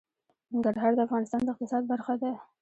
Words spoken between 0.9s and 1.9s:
د افغانستان د اقتصاد